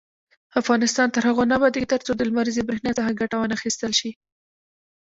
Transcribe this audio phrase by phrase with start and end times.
[0.61, 4.11] افغانستان تر هغو نه ابادیږي، ترڅو د لمریزې بریښنا څخه ګټه وانخیستل شي.